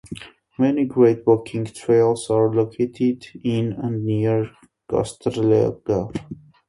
Many 0.57 0.85
great 0.85 1.27
walking 1.27 1.65
trails 1.65 2.31
are 2.31 2.51
located 2.51 3.27
in 3.43 3.73
and 3.73 4.03
near 4.03 4.49
Castlegar. 4.89 6.11